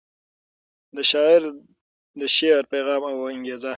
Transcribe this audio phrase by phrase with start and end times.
[0.95, 1.41] د شاعر
[2.19, 3.69] د شعر پیغام او انګیزه